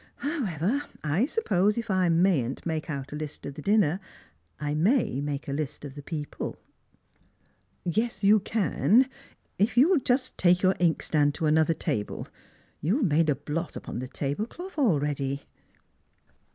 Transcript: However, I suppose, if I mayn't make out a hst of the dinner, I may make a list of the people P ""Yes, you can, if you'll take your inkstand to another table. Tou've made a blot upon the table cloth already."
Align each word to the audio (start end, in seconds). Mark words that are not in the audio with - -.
However, 0.15 0.81
I 1.03 1.27
suppose, 1.27 1.77
if 1.77 1.91
I 1.91 2.09
mayn't 2.09 2.65
make 2.65 2.89
out 2.89 3.13
a 3.13 3.15
hst 3.15 3.45
of 3.45 3.53
the 3.53 3.61
dinner, 3.61 3.99
I 4.59 4.73
may 4.73 5.21
make 5.21 5.47
a 5.47 5.51
list 5.53 5.85
of 5.85 5.93
the 5.93 6.01
people 6.01 6.53
P 6.53 6.59
""Yes, 8.01 8.23
you 8.23 8.39
can, 8.39 9.07
if 9.59 9.77
you'll 9.77 9.99
take 9.99 10.63
your 10.63 10.75
inkstand 10.79 11.35
to 11.35 11.45
another 11.45 11.75
table. 11.75 12.27
Tou've 12.83 13.03
made 13.03 13.29
a 13.29 13.35
blot 13.35 13.75
upon 13.75 13.99
the 13.99 14.07
table 14.07 14.47
cloth 14.47 14.79
already." 14.79 15.43